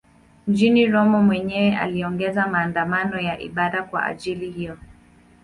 Mjini 0.47 0.85
Roma 0.87 1.21
mwenyewe 1.21 1.75
aliongoza 1.77 2.47
maandamano 2.47 3.19
ya 3.19 3.39
ibada 3.39 3.83
kwa 3.83 4.05
ajili 4.05 4.51
hiyo. 4.51 4.77